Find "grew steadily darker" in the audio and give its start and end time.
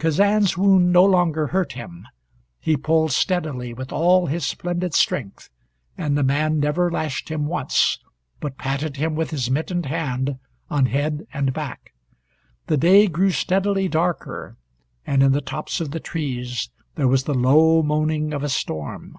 13.06-14.56